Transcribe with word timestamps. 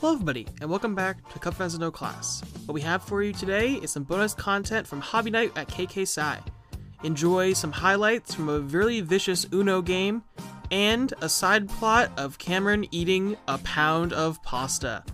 Hello, 0.00 0.14
everybody, 0.14 0.46
and 0.62 0.70
welcome 0.70 0.94
back 0.94 1.30
to 1.30 1.38
Cup 1.38 1.52
Fans 1.52 1.78
No 1.78 1.90
Class. 1.90 2.42
What 2.64 2.72
we 2.72 2.80
have 2.80 3.02
for 3.02 3.22
you 3.22 3.34
today 3.34 3.74
is 3.74 3.90
some 3.90 4.02
bonus 4.02 4.32
content 4.32 4.86
from 4.86 5.02
Hobby 5.02 5.30
Night 5.30 5.52
at 5.56 5.68
KK 5.68 6.08
Psi. 6.08 6.38
Enjoy 7.02 7.52
some 7.52 7.70
highlights 7.70 8.34
from 8.34 8.48
a 8.48 8.60
really 8.60 9.02
vicious 9.02 9.44
Uno 9.52 9.82
game, 9.82 10.22
and 10.70 11.12
a 11.20 11.28
side 11.28 11.68
plot 11.68 12.10
of 12.16 12.38
Cameron 12.38 12.86
eating 12.90 13.36
a 13.46 13.58
pound 13.58 14.14
of 14.14 14.42
pasta. 14.42 15.04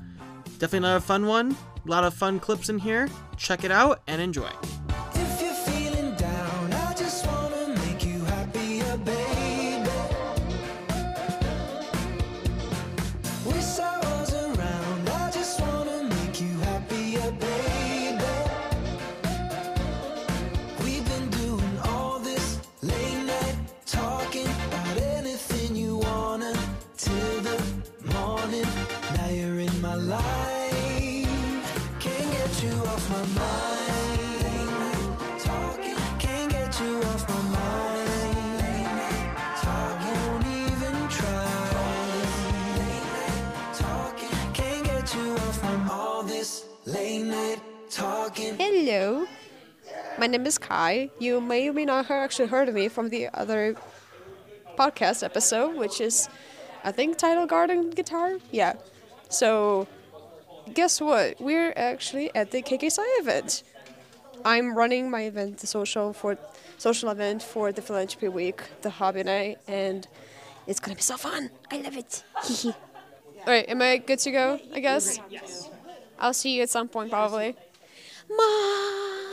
Definitely 0.61 0.79
another 0.79 1.01
fun 1.01 1.27
one. 1.27 1.57
A 1.85 1.91
lot 1.91 2.05
of 2.05 2.15
fun 2.15 2.39
clips 2.39 2.69
in 2.69 2.79
here. 2.79 3.09
Check 3.37 3.65
it 3.65 3.73
out 3.73 4.03
and 4.07 4.23
enjoy. 4.23 4.51
My 50.27 50.31
name 50.33 50.45
is 50.45 50.59
Kai. 50.59 51.09
You 51.21 51.41
may 51.41 51.69
or 51.69 51.73
may 51.73 51.85
not 51.85 52.07
have 52.07 52.25
actually 52.25 52.49
heard 52.49 52.69
of 52.69 52.75
me 52.75 52.89
from 52.89 53.11
the 53.11 53.29
other 53.33 53.77
podcast 54.77 55.23
episode, 55.23 55.77
which 55.77 56.01
is, 56.01 56.29
I 56.83 56.91
think, 56.91 57.17
title 57.17 57.47
Garden 57.47 57.91
Guitar. 57.91 58.39
Yeah. 58.51 58.73
So, 59.29 59.87
guess 60.75 61.01
what? 61.01 61.41
We're 61.41 61.73
actually 61.77 62.35
at 62.35 62.51
the 62.51 62.61
KKSI 62.61 63.07
event. 63.21 63.63
I'm 64.45 64.77
running 64.77 65.09
my 65.13 65.23
event, 65.23 65.59
the 65.59 65.69
social 65.69 66.13
for 66.13 66.37
social 66.77 67.11
event 67.11 67.41
for 67.41 67.71
the 67.71 67.81
philanthropy 67.81 68.27
week, 68.27 68.63
the 68.83 68.91
hobby 68.91 69.23
night, 69.23 69.59
and 69.69 70.09
it's 70.67 70.81
gonna 70.81 70.97
be 70.97 71.03
so 71.03 71.17
fun. 71.17 71.51
I 71.71 71.77
love 71.83 71.97
it. 71.97 72.25
All 72.67 72.75
right, 73.47 73.69
am 73.69 73.81
I 73.81 73.99
good 73.99 74.19
to 74.19 74.33
go? 74.33 74.59
I 74.75 74.81
guess. 74.81 75.21
Yes. 75.31 75.71
I'll 76.19 76.35
see 76.35 76.57
you 76.57 76.65
at 76.65 76.71
some 76.71 76.89
point 76.89 77.11
probably. 77.11 77.55
Mom, 78.29 79.26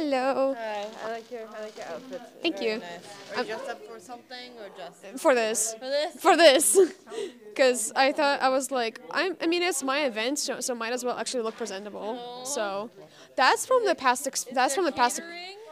hello. 0.00 0.54
Hi, 0.58 0.86
I 1.04 1.10
like 1.10 1.30
your 1.30 1.42
I 1.56 1.62
like 1.62 1.76
your 1.76 1.86
outfit. 1.86 2.22
Thank 2.42 2.58
Very 2.58 2.70
you. 2.70 2.78
Nice. 2.78 3.36
Are 3.36 3.42
you 3.42 3.48
dressed 3.48 3.70
up 3.70 3.86
for 3.86 4.00
something 4.00 4.52
or 4.58 4.68
just 4.76 5.20
For 5.20 5.34
this, 5.34 5.74
for 5.78 5.86
this? 5.86 6.16
for 6.16 6.36
this, 6.36 6.78
because 7.48 7.92
I 7.94 8.12
thought 8.12 8.40
I 8.40 8.48
was 8.48 8.70
like, 8.70 9.00
I'm. 9.10 9.36
I 9.40 9.46
mean, 9.46 9.62
it's 9.62 9.82
my 9.82 10.04
event, 10.04 10.38
so, 10.38 10.60
so 10.60 10.74
might 10.74 10.92
as 10.92 11.04
well 11.04 11.18
actually 11.18 11.42
look 11.42 11.56
presentable. 11.56 12.44
So, 12.44 12.90
that's 13.36 13.66
from 13.66 13.84
the 13.84 13.94
past. 13.94 14.26
Ex- 14.26 14.46
that's 14.52 14.74
from 14.74 14.84
the 14.84 14.92
past. 14.92 15.20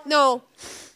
No, 0.06 0.43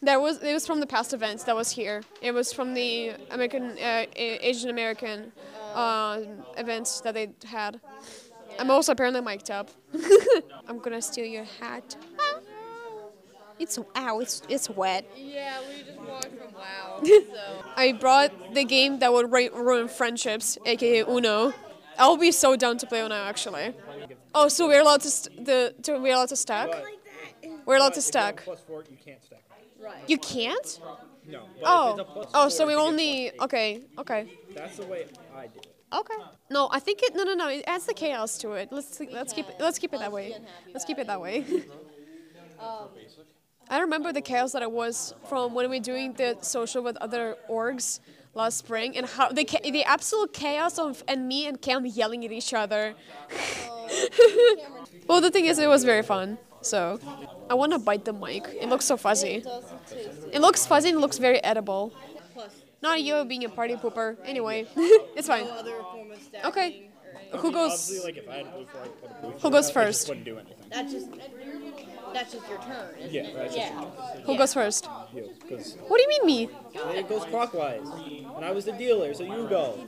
that 0.02 0.20
was 0.20 0.42
it 0.42 0.52
was 0.52 0.66
from 0.66 0.80
the 0.80 0.86
past 0.86 1.12
events 1.12 1.44
that 1.44 1.56
was 1.56 1.70
here. 1.70 2.02
It 2.20 2.32
was 2.32 2.52
from 2.52 2.74
the 2.74 3.12
American 3.30 3.76
uh, 3.78 4.06
Asian 4.16 4.70
American 4.70 5.32
uh, 5.74 6.20
events 6.56 7.00
that 7.00 7.14
they 7.14 7.30
had. 7.44 7.80
I'm 8.58 8.70
also 8.70 8.92
apparently 8.92 9.22
mic'd 9.22 9.50
up. 9.50 9.70
I'm 10.68 10.78
gonna 10.78 11.00
steal 11.02 11.24
your 11.24 11.44
hat. 11.60 11.96
It's 13.62 13.78
ow, 13.78 14.18
it's 14.18 14.42
it's 14.48 14.68
wet. 14.68 15.08
Yeah, 15.16 15.60
we 15.68 15.84
just 15.84 16.00
walked 16.00 16.36
from 16.36 16.52
Wow. 16.52 17.00
so 17.04 17.64
I 17.76 17.92
brought 17.92 18.54
the 18.54 18.64
game 18.64 18.98
that 18.98 19.12
would 19.12 19.30
ruin 19.30 19.86
friendships, 19.86 20.58
aka 20.66 21.02
Uno. 21.02 21.54
I'll 21.96 22.16
be 22.16 22.32
so 22.32 22.56
down 22.56 22.78
to 22.78 22.86
play 22.88 23.02
Uno 23.02 23.14
actually. 23.14 23.72
Oh, 24.34 24.48
so 24.48 24.66
we're 24.66 24.80
allowed 24.80 25.02
to 25.02 25.10
st- 25.10 25.44
the 25.44 25.74
to, 25.84 25.98
we're 25.98 26.14
allowed 26.14 26.30
to 26.30 26.36
stack. 26.36 26.70
We're 27.64 27.76
allowed 27.76 27.94
to 27.94 28.02
stack. 28.02 28.42
Plus 28.44 28.60
four, 28.60 28.82
you 28.90 28.96
can't 28.96 29.22
stack. 29.22 29.44
You 30.08 30.18
can't. 30.18 30.80
No. 31.28 31.42
But 31.54 31.60
if 31.60 31.64
oh. 31.64 31.90
it's 31.90 32.00
a 32.00 32.02
Oh, 32.02 32.12
plus 32.12 32.30
oh, 32.34 32.48
so 32.48 32.66
we 32.66 32.74
only 32.74 33.30
okay, 33.42 33.82
okay. 33.96 34.32
That's 34.56 34.76
the 34.76 34.86
way 34.86 35.06
I 35.36 35.46
did 35.46 35.66
it. 35.66 35.74
okay. 35.94 36.18
No, 36.50 36.68
I 36.72 36.80
think 36.80 37.00
it. 37.04 37.14
No, 37.14 37.22
no, 37.22 37.34
no. 37.34 37.48
It 37.48 37.62
adds 37.68 37.86
the 37.86 37.94
chaos 37.94 38.38
to 38.38 38.52
it. 38.54 38.72
Let's 38.72 39.00
let's 39.12 39.32
keep 39.32 39.48
it. 39.48 39.56
Let's 39.60 39.78
keep 39.78 39.94
it 39.94 40.00
that 40.00 40.10
way. 40.10 40.34
Let's 40.72 40.84
keep 40.84 40.98
it 40.98 41.06
that 41.06 41.20
way. 41.20 41.44
I 43.68 43.80
remember 43.80 44.12
the 44.12 44.20
chaos 44.20 44.52
that 44.52 44.62
it 44.62 44.70
was 44.70 45.14
from 45.28 45.54
when 45.54 45.70
we 45.70 45.78
were 45.78 45.82
doing 45.82 46.12
the 46.14 46.36
social 46.42 46.82
with 46.82 46.96
other 46.98 47.36
orgs 47.48 48.00
last 48.34 48.58
spring, 48.58 48.96
and 48.96 49.06
how 49.06 49.28
the 49.28 49.44
the 49.44 49.84
absolute 49.84 50.32
chaos 50.32 50.78
of 50.78 51.02
and 51.08 51.28
me 51.28 51.46
and 51.46 51.60
Cam 51.60 51.86
yelling 51.86 52.24
at 52.24 52.32
each 52.32 52.52
other. 52.54 52.94
well, 55.08 55.20
the 55.20 55.30
thing 55.30 55.46
is, 55.46 55.58
it 55.58 55.68
was 55.68 55.84
very 55.84 56.02
fun. 56.02 56.38
So, 56.60 57.00
I 57.50 57.54
want 57.54 57.72
to 57.72 57.78
bite 57.78 58.04
the 58.04 58.12
mic. 58.12 58.46
It 58.60 58.68
looks 58.68 58.84
so 58.84 58.96
fuzzy. 58.96 59.44
It 60.32 60.40
looks 60.40 60.64
fuzzy 60.64 60.90
and 60.90 61.00
looks 61.00 61.18
very 61.18 61.42
edible. 61.42 61.92
Not 62.82 63.02
you 63.02 63.24
being 63.24 63.44
a 63.44 63.48
party 63.48 63.76
pooper. 63.76 64.16
Anyway, 64.24 64.66
it's 65.16 65.28
fine. 65.28 65.46
other 65.48 65.78
form 65.92 66.10
of 66.10 66.20
stacking. 66.20 66.50
Okay. 66.50 66.88
Who 67.38 67.52
goes? 67.52 67.72
Obviously, 67.72 68.00
like 68.00 68.16
if 68.16 68.28
I 68.28 68.36
had 68.38 68.46
a 68.46 68.50
blue 68.50 68.66
four, 68.66 68.82
I'd 68.82 69.00
put 69.00 69.10
a 69.10 69.14
blue 69.22 69.30
Who 69.40 69.50
goes 69.50 69.70
out, 69.70 69.70
I 69.70 69.74
first? 69.74 69.98
just 70.00 70.08
wouldn't 70.08 70.24
do 70.26 70.38
anything. 70.38 71.61
That's 72.12 72.32
just 72.32 72.48
your 72.48 72.58
turn. 72.58 72.94
Isn't 72.98 73.12
Yeah, 73.12 73.22
it? 73.22 73.34
that's 73.34 73.54
just 73.54 73.72
yeah. 73.72 74.20
Who 74.26 74.36
goes 74.36 74.54
first? 74.54 74.88
you. 75.14 75.30
Because 75.40 75.76
What 75.88 75.96
do 75.98 76.02
you 76.02 76.08
mean 76.08 76.26
me? 76.26 76.48
it 76.98 77.08
goes 77.08 77.24
clockwise. 77.24 77.86
And 78.36 78.44
I 78.44 78.50
was 78.52 78.64
the 78.64 78.72
dealer, 78.72 79.14
so 79.14 79.24
you 79.24 79.46
go. 79.48 79.78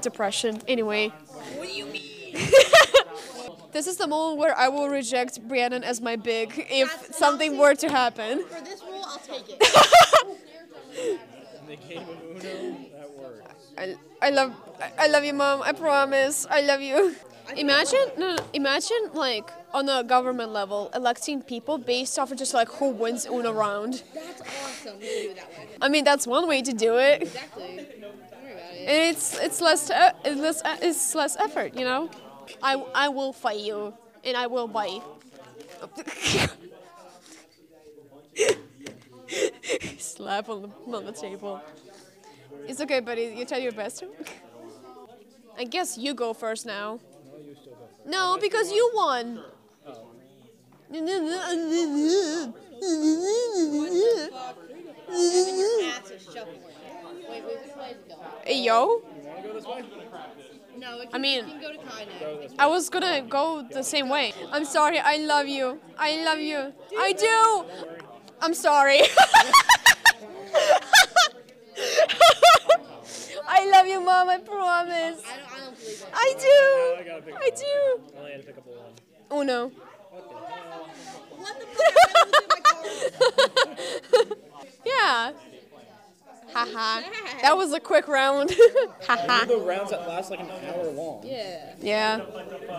Depression. 0.00 0.60
Anyway. 0.68 1.08
What 1.08 1.68
do 1.68 1.74
you 1.74 1.86
mean? 1.86 2.34
this 3.72 3.86
is 3.86 3.96
the 3.96 4.06
moment 4.06 4.38
where 4.38 4.56
I 4.56 4.68
will 4.68 4.88
reject 4.88 5.46
Briannon 5.48 5.82
as 5.82 6.00
my 6.00 6.16
big 6.16 6.52
if 6.70 6.90
That's- 6.90 7.16
something 7.16 7.58
were 7.58 7.74
to 7.76 7.88
happen. 7.88 8.44
For 8.44 8.60
this 8.62 8.82
rule, 8.82 9.04
I'll 9.06 9.18
take 9.18 9.44
it. 9.48 9.58
In 11.62 11.68
the 11.68 11.76
game 11.76 12.02
of 12.02 12.22
Uno, 12.30 12.76
that 12.96 13.10
works. 13.18 13.54
I, 13.78 13.96
I 14.20 14.30
love 14.30 14.52
I- 14.80 14.92
I 15.04 15.06
love 15.08 15.24
you, 15.24 15.32
mom. 15.32 15.62
I 15.62 15.72
promise. 15.72 16.46
I 16.50 16.60
love 16.62 16.80
you. 16.80 17.14
Imagine 17.56 18.00
no, 18.18 18.34
no, 18.36 18.42
imagine 18.52 19.10
like 19.14 19.48
on 19.74 19.88
a 19.88 20.04
government 20.04 20.52
level 20.52 20.90
electing 20.94 21.42
people 21.42 21.78
based 21.78 22.18
off 22.18 22.30
of 22.32 22.38
just 22.38 22.54
like 22.54 22.68
who 22.68 22.90
wins 22.90 23.26
Uno 23.26 23.52
round. 23.52 24.02
That's 24.14 24.40
awesome. 24.42 24.98
We 24.98 25.06
can 25.06 25.22
do 25.24 25.30
it 25.30 25.36
that 25.36 25.48
way. 25.50 25.68
I 25.80 25.88
mean 25.88 26.04
that's 26.04 26.26
one 26.26 26.46
way 26.48 26.62
to 26.62 26.72
do 26.72 26.98
it. 26.98 27.22
Exactly. 27.22 27.86
Don't 28.00 28.16
worry 28.16 28.52
about 28.52 28.74
it. 28.74 28.88
And 28.88 29.16
it's 29.16 29.38
it's 29.38 29.60
less 29.60 29.90
uh, 29.90 30.12
it's 30.24 30.40
less 30.40 30.62
uh, 30.62 30.76
it's 30.82 31.14
less 31.14 31.36
effort, 31.36 31.74
you 31.74 31.84
know. 31.84 32.10
I 32.62 32.74
I 32.94 33.08
will 33.08 33.32
fight 33.32 33.60
you 33.60 33.94
and 34.24 34.36
I 34.36 34.46
will 34.46 34.68
bite. 34.68 35.02
Slap 39.98 40.48
on 40.48 40.62
the 40.62 40.96
on 40.96 41.04
the 41.06 41.12
table. 41.12 41.60
It's 42.68 42.80
okay, 42.80 43.00
buddy. 43.00 43.34
You 43.36 43.44
try 43.44 43.58
your 43.58 43.72
best. 43.72 44.04
I 45.58 45.64
guess 45.64 45.98
you 45.98 46.14
go 46.14 46.32
first 46.32 46.66
now. 46.66 47.00
No, 48.06 48.38
because 48.40 48.70
you 48.72 48.90
won. 48.94 49.42
Ass 49.86 49.96
is 49.96 49.96
shuffling. 49.96 49.96
Wait, 49.96 49.96
wait, 49.96 50.00
which 50.00 50.00
way 50.00 50.26
is 50.26 50.38
it 50.38 50.50
going? 50.52 50.81
Hey, 58.44 58.62
yo. 58.64 59.00
You 59.00 59.02
wanna 59.24 59.42
go 59.42 59.52
this 59.54 59.64
way? 59.64 59.84
No, 60.76 61.00
it 61.00 61.08
I 61.12 61.18
mean- 61.18 61.44
it 61.44 61.48
can 61.48 61.60
go 61.60 61.72
to 61.72 61.78
Kai 61.78 62.04
next. 62.04 62.20
Go 62.20 62.36
this 62.40 62.50
way. 62.50 62.56
I 62.58 62.66
was 62.66 62.90
gonna 62.90 63.22
go 63.22 63.62
the 63.62 63.82
same 63.82 64.08
way. 64.10 64.34
I'm 64.50 64.64
sorry. 64.66 64.98
I 64.98 65.16
love 65.16 65.46
you. 65.46 65.80
I 65.98 66.22
love 66.24 66.40
you. 66.40 66.72
I 66.98 67.12
do. 67.12 67.64
I'm 68.42 68.52
sorry. 68.54 69.00
I 73.48 73.66
love 73.70 73.86
you, 73.86 74.00
mom. 74.00 74.28
I 74.28 74.38
promise. 74.38 75.22
I 75.24 75.36
don't, 75.36 75.52
I 75.54 75.58
don't 75.60 75.76
believe. 75.78 76.04
I 76.12 76.16
I 76.16 76.34
do. 76.38 77.04
gotta 77.10 77.22
pick 77.22 77.34
I 77.36 77.50
do. 77.50 78.00
I 78.18 79.91
only 80.12 80.44
had 80.44 80.64
to 80.64 80.76
pick 80.76 81.14
up 81.14 81.30
a 81.30 81.34
one. 81.34 81.40
No. 81.40 81.42
What 81.42 81.60
the 81.60 81.66
fuck? 81.66 82.02
I 82.04 82.16
was 82.16 82.32
in 84.22 84.28
my 84.28 84.28
car. 84.28 84.36
Yeah. 84.84 85.32
Haha. 86.52 87.00
That 87.40 87.56
was 87.56 87.72
a 87.72 87.80
quick 87.80 88.08
round. 88.08 88.54
Haha. 89.06 89.46
The 89.46 89.56
rounds 89.56 89.90
that 89.90 90.06
last 90.06 90.30
like 90.30 90.40
an 90.40 90.50
hour 90.50 90.90
long. 90.92 91.24
Yeah. 91.24 91.74
Yeah. 91.80 92.20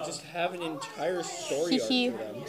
Just 0.05 0.21
have 0.23 0.53
an 0.53 0.61
entire 0.61 1.23
story 1.23 1.79
arc 1.79 1.89
Hee 1.89 2.11
to 2.11 2.17
them. 2.17 2.43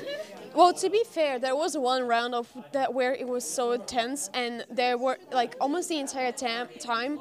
Well, 0.54 0.72
to 0.75 0.90
be 0.90 1.02
fair, 1.08 1.38
there 1.38 1.56
was 1.56 1.76
one 1.78 2.06
round 2.06 2.34
of 2.34 2.48
that 2.72 2.92
where 2.94 3.12
it 3.14 3.26
was 3.26 3.48
so 3.48 3.72
intense, 3.72 4.28
and 4.34 4.64
there 4.70 4.96
were 4.98 5.19
like 5.32 5.56
almost 5.60 5.88
the 5.88 5.98
entire 5.98 6.31
tam- 6.31 6.69
time, 6.78 7.19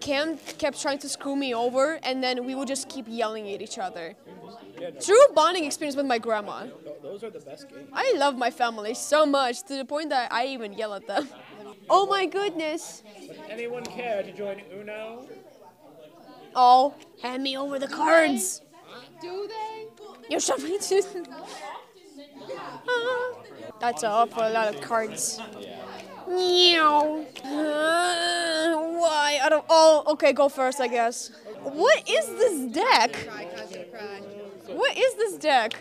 Cam 0.00 0.36
kept 0.58 0.80
trying 0.82 0.98
to 0.98 1.08
screw 1.08 1.36
me 1.36 1.54
over, 1.54 2.00
and 2.02 2.24
then 2.24 2.44
we 2.44 2.56
would 2.56 2.66
just 2.66 2.88
keep 2.88 3.04
yelling 3.08 3.48
at 3.52 3.62
each 3.62 3.78
other. 3.78 4.14
Yeah, 4.82 4.90
no, 4.90 5.00
True 5.00 5.26
bonding 5.34 5.64
experience 5.64 5.96
with 5.96 6.06
my 6.06 6.18
grandma. 6.18 6.66
those 7.02 7.22
are 7.22 7.30
the 7.30 7.38
best 7.40 7.68
games. 7.68 7.88
I 7.92 8.14
love 8.16 8.36
my 8.36 8.50
family 8.50 8.94
so 8.94 9.24
much 9.24 9.62
to 9.68 9.76
the 9.76 9.84
point 9.84 10.10
that 10.10 10.32
I 10.32 10.46
even 10.46 10.72
yell 10.72 10.94
at 10.94 11.06
them. 11.06 11.28
Oh 11.90 12.06
my 12.06 12.26
goodness. 12.26 13.02
Would 13.28 13.38
anyone 13.50 13.84
care 13.84 14.22
to 14.22 14.32
join 14.32 14.62
Uno? 14.72 15.26
Oh, 16.54 16.94
hand 17.22 17.42
me 17.42 17.56
over 17.58 17.78
the 17.78 17.88
cards. 17.88 18.62
Do 19.20 19.48
they? 19.48 19.86
You're 20.30 20.40
shoving 20.40 20.78
to. 20.78 21.02
Ah, 22.88 23.32
That's 23.80 24.04
all 24.04 24.26
for 24.26 24.44
a 24.44 24.50
lot 24.50 24.72
of 24.74 24.80
cards. 24.80 25.40
Meow. 26.28 27.26
Uh, 27.44 28.74
why? 29.02 29.40
I 29.42 29.48
don't. 29.48 29.64
Oh, 29.68 30.04
okay, 30.14 30.32
go 30.32 30.48
first, 30.48 30.80
I 30.80 30.86
guess. 30.88 31.30
What 31.62 32.08
is 32.08 32.26
this 32.26 32.72
deck? 32.72 33.12
Cry, 33.28 33.44
Kai's 33.56 33.70
gonna 33.70 33.84
cry. 33.86 34.20
What 34.74 34.96
is 34.96 35.14
this 35.14 35.36
deck? 35.36 35.78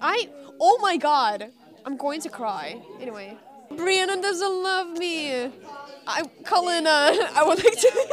I. 0.00 0.28
Oh 0.60 0.78
my 0.80 0.96
god. 0.96 1.50
I'm 1.84 1.96
going 1.96 2.20
to 2.22 2.28
cry. 2.28 2.80
Anyway. 3.00 3.36
Briannon 3.70 4.22
doesn't 4.22 4.62
love 4.62 4.88
me. 4.98 5.50
I'm 6.06 6.26
uh, 6.86 7.16
I 7.34 7.44
would 7.46 7.62
like 7.64 7.78
to. 7.80 8.08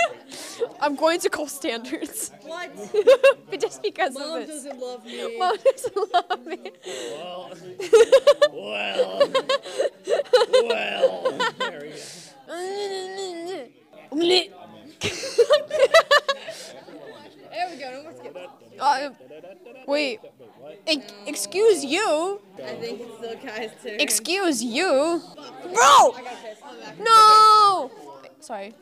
I'm 0.82 0.96
going 0.96 1.20
to 1.22 1.30
call 1.30 1.48
standards. 1.48 2.32
What? 2.44 2.72
Just 3.60 3.84
because 3.84 4.14
Mom 4.14 4.42
of 4.42 4.48
this. 4.48 4.64
doesn't 4.64 4.80
love 4.80 5.06
me. 5.06 5.38
Mom 5.38 5.58
doesn't 5.64 6.14
love 6.14 6.46
me. 6.46 6.72
Well, 6.86 7.52
well, 8.54 9.32
well. 10.64 11.38
There 11.68 11.82
we 11.82 11.90
go. 11.90 13.62
There 17.52 17.70
we 17.70 17.78
go. 17.78 17.92
No 17.92 18.04
more 18.04 18.14
skip. 18.14 18.62
Uh, 18.82 19.12
wait. 19.88 20.20
E- 20.90 21.02
excuse 21.28 21.86
you. 21.86 22.42
I 22.56 22.74
think 22.76 23.02
it's 23.02 23.18
still 23.18 23.36
Kai's 23.38 23.72
turn. 23.84 24.00
Excuse 24.00 24.64
you. 24.64 25.22
Bro! 25.64 26.14
I 26.18 26.22
got 26.24 26.44
pissed. 26.44 27.00
No! 27.00 27.92
Sorry. 28.40 28.74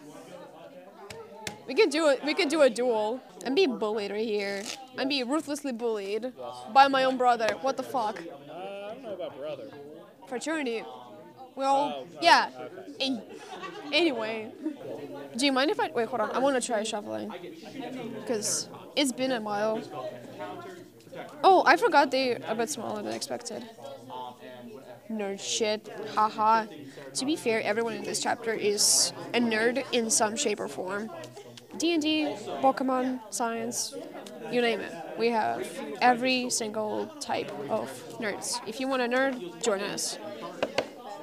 We 1.67 1.75
can 1.75 1.89
do 1.89 2.07
it. 2.07 2.23
We 2.23 2.33
can 2.33 2.47
do 2.47 2.61
a 2.61 2.69
duel. 2.69 3.19
I'm 3.45 3.53
being 3.53 3.77
bullied 3.77 4.11
right 4.11 4.25
here. 4.25 4.63
I'm 4.97 5.09
being 5.09 5.27
ruthlessly 5.29 5.73
bullied 5.73 6.33
by 6.73 6.87
my 6.87 7.03
own 7.03 7.17
brother. 7.17 7.49
What 7.61 7.77
the 7.77 7.83
fuck? 7.83 8.19
Uh, 8.19 8.53
I 8.53 8.93
don't 8.93 9.03
know 9.03 9.13
about 9.13 9.37
brother. 9.37 9.69
Fraternity. 10.27 10.83
Well, 11.59 11.93
oh, 11.93 12.07
yeah. 12.21 12.47
In, 12.99 13.21
anyway, 13.91 14.49
do 15.35 15.45
you 15.45 15.51
mind 15.51 15.69
if 15.71 15.77
I 15.77 15.91
wait? 15.91 16.07
Hold 16.07 16.21
on. 16.21 16.31
I 16.31 16.39
want 16.39 16.55
to 16.55 16.65
try 16.65 16.83
shuffling 16.83 17.33
because 18.21 18.69
it's 18.95 19.11
been 19.11 19.33
a 19.33 19.41
while. 19.41 19.81
Oh, 21.43 21.63
I 21.65 21.75
forgot 21.75 22.11
they're 22.11 22.39
a 22.47 22.55
bit 22.55 22.69
smaller 22.69 23.03
than 23.03 23.11
expected. 23.11 23.65
Nerd 25.11 25.41
shit. 25.41 25.89
Haha. 26.15 26.65
To 27.15 27.25
be 27.25 27.35
fair, 27.35 27.61
everyone 27.61 27.95
in 27.95 28.05
this 28.05 28.21
chapter 28.21 28.53
is 28.53 29.11
a 29.33 29.41
nerd 29.41 29.83
in 29.91 30.09
some 30.09 30.37
shape 30.37 30.61
or 30.61 30.69
form. 30.69 31.11
D&D, 31.77 32.35
Pokemon, 32.61 33.19
science, 33.31 33.95
you 34.49 34.61
name 34.61 34.79
it. 34.79 34.93
We 35.17 35.27
have 35.27 35.67
every 36.01 36.49
single 36.49 37.07
type 37.19 37.51
of 37.69 37.89
nerds. 38.19 38.65
If 38.65 38.79
you 38.79 38.87
want 38.87 39.01
a 39.01 39.07
nerd, 39.07 39.61
join 39.61 39.81
us. 39.81 40.17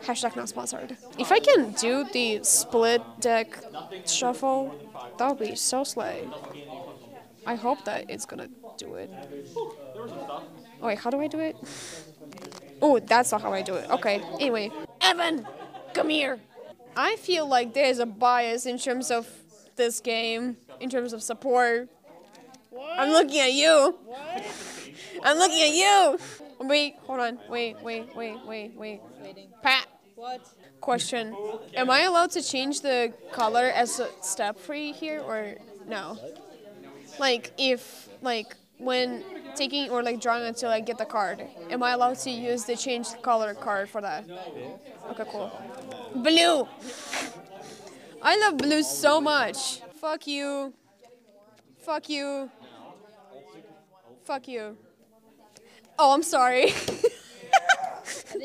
Hashtag 0.07 0.37
not 0.37 0.49
sponsored. 0.49 0.97
If 1.19 1.33
I 1.33 1.41
can 1.41 1.73
do 1.73 2.05
the 2.13 2.41
split 2.43 3.03
deck 3.21 3.59
shuffle, 4.07 4.75
that 5.19 5.29
would 5.29 5.39
be 5.39 5.57
so 5.57 5.83
slay. 5.83 6.29
I 7.45 7.57
hope 7.57 7.85
that 7.85 8.09
it's 8.09 8.25
gonna 8.25 8.49
do 8.79 8.95
it. 8.95 9.11
Oh 9.57 10.45
wait, 10.81 10.99
how 10.99 11.11
do 11.11 11.21
I 11.21 11.27
do 11.27 11.41
it? 11.41 11.57
Oh, 12.81 12.99
that's 13.01 13.33
not 13.33 13.43
how 13.43 13.53
I 13.53 13.63
do 13.63 13.75
it. 13.75 13.91
Okay, 13.91 14.23
anyway. 14.35 14.71
Evan, 15.01 15.47
come 15.93 16.09
here. 16.09 16.39
I 16.97 17.17
feel 17.17 17.49
like 17.49 17.75
there's 17.75 17.99
a 17.99 18.07
bias 18.07 18.67
in 18.67 18.79
terms 18.79 19.11
of 19.11 19.29
this 19.77 20.01
game, 20.01 20.57
in 20.81 20.89
terms 20.89 21.13
of 21.13 21.23
support. 21.23 21.89
I'm 22.97 23.11
looking 23.11 23.41
at 23.41 23.53
you. 23.53 23.99
I'm 25.23 25.39
looking 25.39 25.63
at 25.63 25.75
you. 25.75 26.19
Wait, 26.61 26.97
hold 27.03 27.21
on. 27.21 27.39
Wait, 27.49 27.77
wait, 27.83 28.15
wait, 28.15 28.39
wait, 28.47 28.73
wait. 28.75 29.01
Pat. 29.63 29.86
What? 30.17 30.41
Question. 30.81 31.37
Am 31.75 31.91
I 31.91 32.05
allowed 32.05 32.31
to 32.31 32.43
change 32.43 32.81
the 32.81 33.13
color 33.33 33.65
as 33.65 34.01
a 34.01 34.09
step 34.23 34.59
free 34.59 34.93
here 34.93 35.21
or 35.21 35.57
no? 35.87 36.19
Like 37.21 37.53
if 37.59 38.09
like 38.23 38.57
when 38.79 39.23
taking 39.55 39.91
or 39.91 40.03
like 40.03 40.19
drawing 40.19 40.47
until 40.47 40.71
I 40.71 40.81
get 40.81 40.97
the 40.97 41.05
card, 41.05 41.43
am 41.71 41.83
I 41.83 41.91
allowed 41.91 42.17
to 42.21 42.31
use 42.31 42.65
the 42.65 42.77
change 42.77 43.09
color 43.21 43.53
card 43.53 43.91
for 43.91 44.01
that? 44.01 44.25
Okay, 45.11 45.25
cool. 45.31 45.53
Blue. 46.15 46.67
I 48.23 48.39
love 48.39 48.57
blue 48.57 48.83
so 48.83 49.21
much. 49.21 49.81
Fuck 50.01 50.27
you. 50.27 50.73
Fuck 51.85 52.09
you. 52.09 52.51
Fuck 54.25 54.49
you. 54.49 54.79
Oh, 55.99 56.15
I'm 56.15 56.23
sorry. 56.23 56.73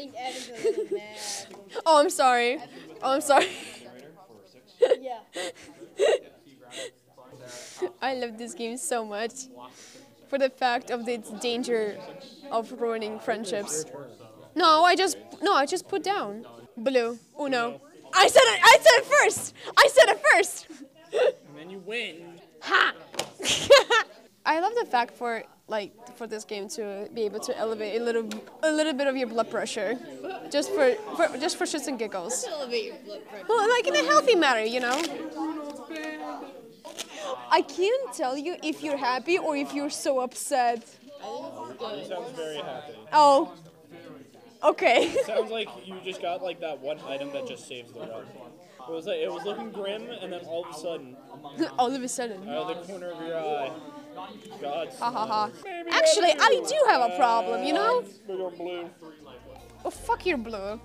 I 0.02 0.06
think 0.06 0.16
Evan's 0.18 0.50
a 0.50 0.54
little 0.64 0.86
mad. 0.98 1.20
oh, 1.86 2.00
I'm 2.00 2.10
sorry. 2.10 2.58
Oh, 3.04 3.12
I'm 3.14 3.22
sorry. 3.22 3.48
Yeah. 5.00 5.20
I 8.02 8.16
love 8.16 8.38
this 8.40 8.56
game 8.56 8.78
so 8.78 9.06
much 9.06 9.34
for 10.28 10.40
the 10.40 10.50
fact 10.50 10.90
of 10.90 11.08
its 11.08 11.30
danger 11.30 12.00
of 12.50 12.72
ruining 12.82 13.20
friendships. 13.20 13.86
No, 14.56 14.84
I 14.84 14.96
just 14.96 15.18
no, 15.42 15.54
I 15.54 15.68
just 15.68 15.88
put 15.88 16.04
down 16.04 16.48
blue. 16.76 17.20
Uno. 17.40 17.80
I 18.14 18.28
said 18.28 18.42
it. 18.44 18.60
I 18.64 18.78
said 18.82 19.02
it 19.02 19.06
first. 19.06 19.54
I 19.78 19.88
said 19.94 20.10
it 20.10 20.22
first. 20.34 20.68
And 21.14 21.58
then 21.58 21.70
you 21.70 21.80
win. 21.80 22.40
Ha! 22.62 22.94
I 24.52 24.60
love 24.60 24.74
the 24.76 24.86
fact 24.86 25.16
for 25.16 25.44
like 25.70 25.92
for 26.18 26.28
this 26.28 26.44
game 26.44 26.68
to 26.70 27.08
be 27.14 27.22
able 27.22 27.40
to 27.40 27.58
elevate 27.58 28.02
a 28.02 28.04
little 28.04 28.28
a 28.64 28.72
little 28.72 28.92
bit 28.92 29.08
of 29.08 29.16
your 29.16 29.28
blood 29.28 29.50
pressure, 29.50 29.98
just 30.52 30.70
for, 30.74 30.94
for 31.16 31.38
just 31.38 31.56
for 31.58 31.64
shits 31.64 31.88
and 31.88 31.98
giggles. 31.98 32.46
Elevate 32.46 32.84
your 32.84 32.96
blood 33.06 33.22
pressure. 33.30 33.46
Well, 33.48 33.70
like 33.70 33.88
in 33.88 33.96
a 33.96 34.04
healthy 34.04 34.36
manner, 34.36 34.60
you 34.76 34.82
know. 34.82 34.98
I 37.50 37.62
can't 37.62 38.14
tell 38.14 38.38
you 38.38 38.58
if 38.62 38.84
you're 38.84 38.98
happy 38.98 39.38
or 39.38 39.56
if 39.56 39.74
you're 39.74 39.96
so 40.06 40.20
upset. 40.20 40.84
You 41.24 42.06
sounds 42.06 42.32
very 42.36 42.58
happy. 42.58 42.96
Oh. 43.14 43.54
Okay. 44.64 45.16
Sounds 45.26 45.50
like 45.50 45.70
you 45.86 45.96
just 46.04 46.22
got 46.22 46.44
like 46.44 46.60
that 46.60 46.80
one 46.80 47.00
item 47.08 47.32
that 47.32 47.48
just 47.48 47.70
saves 47.70 47.94
the 47.94 48.02
run. 48.02 48.26
It 48.90 48.92
was 48.92 49.06
like 49.06 49.20
it 49.20 49.32
was 49.32 49.46
looking 49.46 49.72
grim, 49.72 50.10
and 50.10 50.34
then 50.34 50.42
all 50.42 50.66
of 50.66 50.76
a 50.76 50.78
sudden, 50.78 51.16
All 51.80 51.94
of 51.96 52.02
a 52.02 52.08
sudden. 52.10 52.50
out 52.50 52.70
of 52.70 52.86
the 52.86 52.92
corner 52.92 53.12
of 53.12 53.26
your 53.26 53.38
eye, 53.38 53.68
God. 53.70 54.01
Ha 54.16 55.12
ha 55.12 55.26
ha. 55.26 55.50
Actually, 55.92 56.34
I 56.40 56.64
do 56.68 56.76
have 56.88 57.12
a 57.12 57.16
problem, 57.16 57.64
you 57.64 57.74
know? 57.74 58.04
Big 58.28 58.40
old 58.40 58.58
blue. 58.58 58.90
Oh, 59.86 59.90
fuck 59.90 60.26
your 60.26 60.38
blue. 60.38 60.80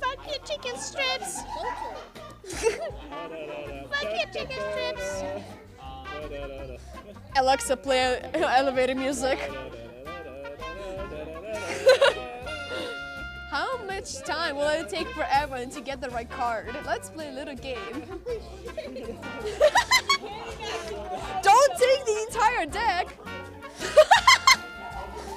Fuck 0.00 0.26
your 0.26 0.38
chicken 0.44 0.76
strips. 0.78 1.42
Fuck 3.90 4.02
your 4.02 4.26
chicken 4.32 4.58
strips. 4.72 5.22
Alexa, 7.36 7.76
play 7.76 8.20
uh, 8.20 8.28
elevator 8.34 8.94
music. 8.94 9.38
How 13.56 13.82
much 13.84 14.18
time 14.18 14.56
will 14.56 14.68
it 14.68 14.90
take 14.90 15.08
for 15.12 15.24
Evan 15.32 15.70
to 15.70 15.80
get 15.80 16.02
the 16.02 16.10
right 16.10 16.28
card? 16.28 16.76
Let's 16.84 17.08
play 17.08 17.30
a 17.30 17.32
little 17.32 17.54
game. 17.54 17.78
Don't 21.42 21.72
take 21.78 22.04
the 22.04 22.26
entire 22.28 22.66
deck. 22.66 23.16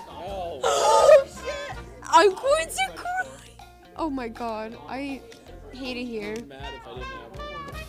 Oh, 0.09 1.23
shit! 1.27 1.77
I'm 2.03 2.35
going 2.35 2.67
to 2.67 2.91
cry. 2.93 3.25
Oh 3.95 4.09
my 4.09 4.27
god, 4.27 4.75
I 4.89 5.21
hate 5.71 5.95
it 5.95 6.03
here. 6.03 6.35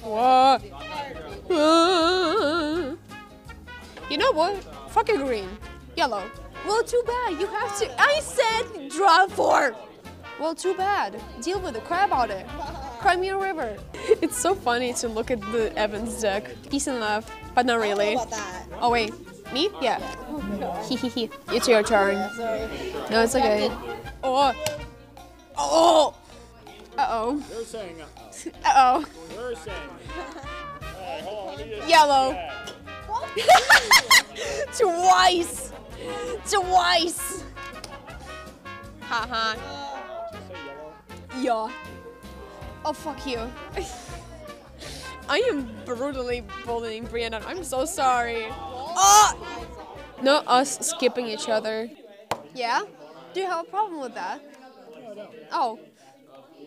What? 0.00 0.62
You 4.08 4.16
know 4.16 4.30
what? 4.30 4.62
Fucking 4.90 5.24
green. 5.26 5.58
Yellow. 5.96 6.30
Well, 6.64 6.84
too 6.84 7.02
bad. 7.04 7.40
You 7.40 7.48
have 7.48 7.76
to. 7.80 8.00
I 8.00 8.20
said 8.20 8.90
draw 8.90 9.26
four. 9.26 9.74
Well, 10.40 10.54
too 10.54 10.74
bad. 10.74 11.20
Deal 11.42 11.60
with 11.60 11.76
it. 11.76 11.84
Cry 11.84 12.06
about 12.06 12.30
it. 12.30 12.46
Cry 12.98 13.14
me 13.14 13.28
a 13.28 13.36
river. 13.36 13.76
It's 14.22 14.38
so 14.38 14.54
funny 14.54 14.94
to 14.94 15.08
look 15.08 15.30
at 15.30 15.40
the 15.52 15.70
Evans 15.76 16.18
deck. 16.22 16.50
Peace 16.70 16.86
and 16.86 16.98
love, 16.98 17.30
but 17.54 17.66
not 17.66 17.78
really. 17.78 18.14
How 18.14 18.22
about 18.22 18.30
that? 18.30 18.66
Oh 18.80 18.90
wait, 18.90 19.12
me? 19.52 19.68
Yeah. 19.82 20.00
Hee 20.84 20.96
hee 20.96 21.08
hee. 21.08 21.30
It's 21.52 21.68
your 21.68 21.82
turn. 21.82 22.16
Sorry. 22.34 22.68
No, 23.10 23.22
it's 23.22 23.34
okay. 23.36 23.70
Oh. 24.24 24.54
Oh. 25.58 26.14
Uh 26.96 27.06
oh. 27.10 27.44
You're 27.52 27.64
saying 27.64 28.00
uh-oh. 28.00 28.54
Uh 28.64 28.72
oh. 28.76 29.04
You're 29.34 29.54
saying 29.56 29.90
Yellow. 31.86 32.32
Yeah. 33.36 33.44
Twice. 34.78 35.72
Twice. 36.50 37.44
Haha. 39.02 39.79
Say. 41.40 41.46
Yeah. 41.46 41.70
Oh 42.84 42.92
fuck 42.92 43.26
you. 43.26 43.40
I 45.28 45.38
am 45.48 45.70
brutally 45.84 46.42
bullying 46.66 47.06
Briannon. 47.06 47.44
I'm 47.46 47.64
so 47.64 47.84
sorry. 47.84 48.46
Ah! 48.50 49.34
Oh! 49.36 49.96
Not 50.22 50.46
us 50.46 50.78
skipping 50.86 51.26
each 51.26 51.48
other. 51.48 51.88
Yeah? 52.54 52.82
Do 53.32 53.40
you 53.40 53.46
have 53.46 53.66
a 53.66 53.70
problem 53.70 54.00
with 54.00 54.14
that? 54.14 54.42
Oh. 55.52 55.78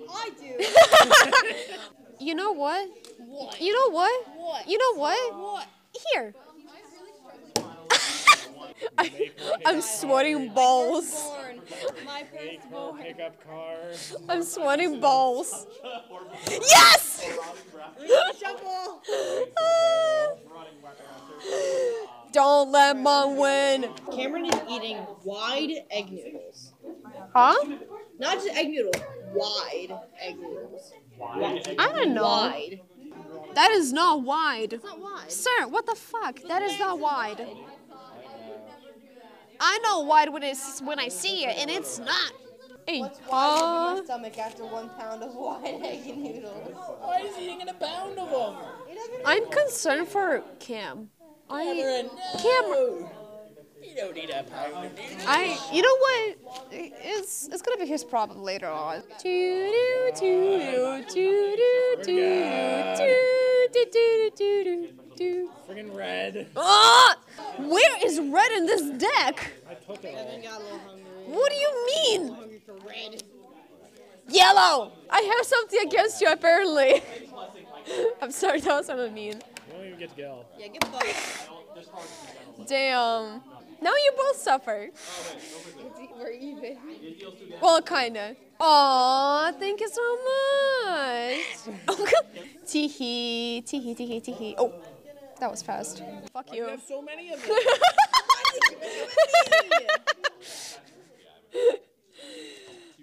I 0.10 0.30
do. 0.40 1.78
You 2.20 2.36
know 2.36 2.54
what? 2.54 2.88
What? 3.18 3.60
You 3.60 3.74
know 3.74 3.90
what? 3.92 4.28
What? 4.38 4.70
You 4.70 4.78
know 4.78 4.96
what? 4.96 5.36
What? 5.36 5.68
Here. 6.14 6.34
I, 8.98 9.32
I'm 9.66 9.82
sweating 9.82 10.54
balls. 10.54 11.30
My 12.06 12.24
Make 12.24 12.32
first 12.32 12.64
her 12.64 12.70
born. 12.70 12.98
pick 13.02 13.20
up 13.20 13.44
car. 13.44 13.76
I'm 14.30 14.44
sweating 14.44 15.00
balls. 15.00 15.68
Yes! 16.50 17.26
Don't 22.32 22.72
let 22.72 22.98
mom 22.98 23.38
win. 23.38 23.90
Cameron 24.12 24.46
is 24.46 24.60
eating 24.70 24.98
wide 25.24 25.72
egg 25.92 26.12
noodles. 26.12 26.74
Huh? 27.36 27.54
Not 28.20 28.36
just 28.36 28.50
egg 28.50 28.70
noodles, 28.70 28.96
wide 29.34 29.98
egg 30.20 30.40
noodles. 30.40 30.94
I 31.22 31.92
don't 31.94 32.14
know. 32.14 32.24
Wide. 32.24 32.82
That 33.54 33.72
is 33.72 33.94
not 33.94 34.24
wide. 34.24 34.74
It's 34.74 34.84
not 34.84 35.00
wide. 35.00 35.32
Sir, 35.32 35.68
what 35.68 35.86
the 35.86 35.96
fuck? 35.96 36.42
That 36.48 36.64
is 36.64 36.80
not 36.80 37.00
wide. 37.00 37.46
I 39.66 39.80
know 39.80 40.02
wide 40.02 40.28
when 40.34 40.44
it's 40.44 40.82
when 40.82 41.00
I 41.00 41.08
see 41.08 41.46
it, 41.46 41.58
and 41.58 41.72
it's 41.72 41.98
not. 41.98 42.34
Hey, 42.86 43.00
What's 43.00 43.20
wide 43.20 43.30
huh? 43.32 43.92
in 43.92 44.00
my 44.00 44.04
stomach 44.04 44.38
after 44.38 44.66
one 44.66 44.90
pound 44.90 45.24
of 45.24 45.34
wide 45.36 45.80
egg 45.82 46.06
noodles? 46.18 46.76
Why 47.00 47.20
is 47.20 47.34
he 47.38 47.46
eating 47.46 47.70
a 47.70 47.74
pound 47.74 48.20
of 48.20 48.30
them? 48.30 48.56
He 48.90 48.94
doesn't 48.94 49.22
I'm 49.26 49.50
concerned 49.50 50.10
for 50.10 50.44
Cam. 50.60 51.10
I, 51.50 51.64
Cameron, 51.64 52.10
Cam, 52.34 52.72
no. 52.72 53.10
You 53.82 53.96
don't 53.96 54.16
need 54.16 54.30
a 54.32 54.44
pound 54.44 54.86
of 54.86 54.98
noodles. 54.98 55.24
I, 55.26 55.58
you 55.72 55.82
know 55.82 55.98
what? 55.98 56.38
It's 56.72 57.48
it's 57.48 57.62
gonna 57.62 57.78
be 57.78 57.86
his 57.86 58.04
problem 58.04 58.44
later 58.44 58.68
on. 58.68 59.02
Doo 59.22 60.12
doo 60.20 60.20
doo 60.20 61.04
doo 61.08 61.56
doo 61.56 62.04
doo 62.04 62.04
doo 62.04 63.08
doo 63.72 63.86
doo 63.94 64.32
doo 64.36 64.64
doo 64.66 64.90
doo. 65.16 65.50
Friggin' 65.70 65.96
red. 65.96 66.48
Ah! 66.58 67.16
Where 67.58 68.06
is 68.06 68.20
red 68.20 68.52
in 68.54 68.66
this 68.66 68.82
deck? 68.98 69.52
I 69.70 69.74
took 69.76 70.04
it 70.04 70.16
I 70.16 70.20
all. 70.20 70.42
got 70.42 70.60
a 70.60 70.64
little 70.64 70.80
hungry. 70.80 71.04
What 71.28 71.52
do 71.52 71.58
you 71.58 71.86
mean? 71.86 72.60
For 72.66 72.74
red. 72.88 73.24
Yellow! 74.28 74.92
I 75.10 75.22
have 75.22 75.46
something 75.46 75.80
against 75.86 76.22
you, 76.22 76.28
apparently. 76.28 77.02
I'm 78.22 78.32
sorry, 78.32 78.62
that 78.62 78.76
was 78.78 78.90
I 78.90 79.10
mean. 79.10 79.34
You 79.34 79.40
don't 79.74 79.86
even 79.86 80.00
get 80.00 80.10
to 80.12 80.16
go. 80.16 80.46
Yeah, 80.58 80.68
get 80.68 80.84
fucked. 80.86 81.50
Damn. 82.68 83.42
Now 83.82 83.92
you 83.92 84.14
both 84.16 84.38
suffer. 84.38 84.90
We're 86.18 86.32
even. 86.32 86.78
Well, 87.62 87.82
kinda. 87.82 88.36
Aw, 88.60 89.52
thank 89.60 89.82
you 89.82 89.90
so 89.90 90.18
much. 90.86 91.98
Teehee, 92.66 93.62
teehee, 93.66 93.96
teehee, 93.98 94.24
teehee. 94.24 94.56
Oh, 94.58 94.74
that 95.40 95.50
was 95.52 95.62
fast. 95.62 96.04
Fuck 96.32 96.54
you. 96.54 96.68
have 96.68 96.82
so 96.82 97.02
many 97.02 97.32
of 97.34 97.42
them. 97.46 97.52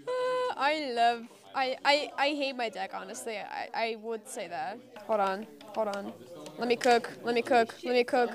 Uh, 0.06 0.10
I 0.56 0.92
love. 0.94 1.26
I, 1.54 1.76
I, 1.84 2.12
I 2.16 2.28
hate 2.28 2.54
my 2.56 2.68
deck, 2.68 2.92
honestly. 2.94 3.36
I, 3.38 3.68
I 3.74 3.96
would 4.02 4.28
say 4.28 4.48
that. 4.48 4.78
Hold 5.06 5.20
on. 5.20 5.46
Hold 5.74 5.88
on. 5.88 6.12
Let 6.58 6.68
me 6.68 6.76
cook. 6.76 7.10
Let 7.24 7.34
me 7.34 7.42
cook. 7.42 7.74
Let 7.84 7.94
me 7.94 8.04
cook. 8.04 8.30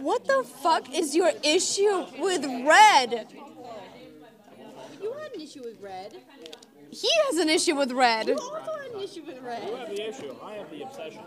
What 0.00 0.24
the 0.24 0.42
fuck 0.62 0.92
is 0.92 1.14
your 1.14 1.30
issue 1.42 2.04
with 2.18 2.44
red? 2.44 3.28
You 5.00 5.12
had 5.12 5.32
an 5.34 5.40
issue 5.40 5.62
with 5.62 5.80
red. 5.80 6.16
He 6.90 7.08
has 7.26 7.36
an 7.36 7.48
issue 7.48 7.76
with 7.76 7.92
red. 7.92 8.28
You 8.28 8.34
also 8.38 8.72
had 8.82 8.90
an 8.92 9.00
issue 9.00 9.22
with 9.24 9.40
red. 9.42 9.68
You 9.68 9.76
have 9.76 9.88
the 9.88 10.08
issue. 10.08 10.34
I 10.42 10.54
have 10.54 10.70
the 10.70 10.82
obsession. 10.82 11.20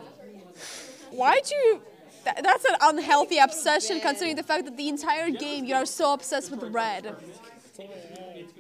Why'd 1.12 1.50
you. 1.50 1.82
Th- 2.23 2.35
that's 2.43 2.65
an 2.65 2.75
unhealthy 2.81 3.37
obsession 3.39 3.99
considering 3.99 4.35
the 4.35 4.43
fact 4.43 4.65
that 4.65 4.77
the 4.77 4.87
entire 4.89 5.29
game 5.29 5.65
you 5.65 5.75
are 5.75 5.85
so 5.85 6.13
obsessed 6.13 6.51
with 6.51 6.63
red. 6.63 7.15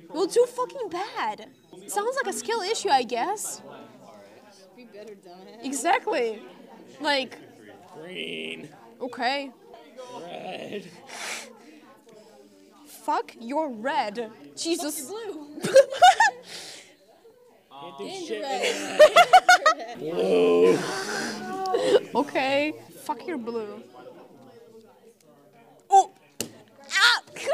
Well, 0.09 0.27
too 0.27 0.45
fucking 0.47 0.89
bad. 0.89 1.47
Sounds 1.87 2.15
like 2.23 2.33
a 2.33 2.37
skill 2.37 2.61
issue, 2.61 2.89
I 2.89 3.03
guess. 3.03 3.61
Be 4.75 4.85
better, 4.85 5.13
dumbass. 5.15 5.63
Exactly. 5.65 6.41
Like, 6.99 7.37
Green. 7.93 8.69
okay. 8.99 9.51
Red. 10.21 10.85
Fuck, 12.85 13.35
you're 13.39 13.69
red. 13.69 14.31
Jesus. 14.55 15.01
Blue. 15.07 15.49
Can't 17.81 17.97
do 17.97 18.09
shit 18.25 18.43
Blue. 19.97 20.77
Okay. 22.13 22.73
Fuck, 23.11 23.27
you're 23.27 23.37
blue. 23.37 23.83
Oh! 25.89 26.13
Ah! 26.93 27.21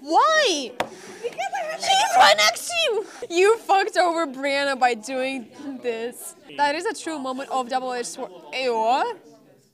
Why? 0.00 0.72
Because 0.78 1.52
I 1.62 1.66
had 1.66 1.78
She's 1.78 2.16
right 2.16 2.34
next 2.38 2.68
to 2.68 2.74
you! 2.84 3.06
You 3.28 3.58
fucked 3.58 3.98
over 3.98 4.26
Briannon 4.26 4.80
by 4.80 4.94
doing 4.94 5.50
this. 5.82 6.36
That 6.56 6.74
is 6.74 6.86
a 6.86 6.94
true 6.94 7.18
moment 7.18 7.50
of 7.50 7.68
double-edged 7.68 8.06
sword. 8.06 8.32
Ew. 8.54 9.14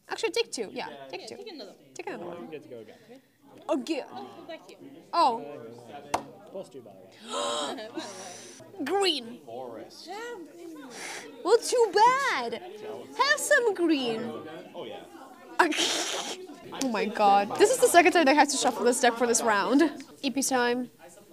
Actually, 0.09 0.31
take 0.31 0.51
two. 0.51 0.69
Yeah, 0.73 0.89
take 1.09 1.29
two. 1.29 1.37
Take 1.37 1.53
another. 1.53 1.75
Take 1.95 2.09
another 2.09 2.25
one. 2.25 2.39
You 2.43 2.51
get 2.51 2.65
to 2.65 2.69
go 2.69 2.79
again. 2.81 2.97
Here. 3.87 4.05
Oh, 5.13 5.45
the 6.53 6.81
way. 7.77 8.85
green. 8.85 9.39
Well, 11.45 11.59
too 11.59 11.93
bad. 11.93 12.63
Have 13.19 13.39
some 13.39 13.75
green. 13.75 14.33
Oh 14.75 14.87
oh 16.83 16.89
my 16.91 17.05
god. 17.05 17.57
This 17.59 17.71
is 17.71 17.79
the 17.79 17.89
second 17.89 18.13
time 18.13 18.29
I 18.29 18.33
have 18.35 18.49
to 18.49 18.57
shuffle 18.57 18.85
this 18.85 19.01
deck 19.01 19.15
for 19.15 19.27
this 19.27 19.43
round. 19.43 19.83
EP 20.23 20.41
time. 20.47 20.91